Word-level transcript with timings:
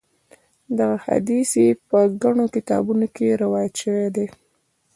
دغه 0.77 0.97
حدیث 1.05 1.47
چې 1.55 1.65
په 1.89 1.99
ګڼو 2.21 2.45
کتابونو 2.55 3.05
کې 3.15 3.39
روایت 3.43 3.73
شوی 3.81 4.07
دی. 4.15 4.27